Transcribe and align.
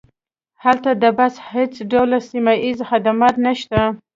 هلته 0.63 0.91
د 1.01 1.03
بس 1.17 1.33
هیڅ 1.51 1.73
ډول 1.91 2.11
سیمه 2.29 2.53
ییز 2.63 2.77
خدمات 2.89 3.35
نشته 3.45 3.79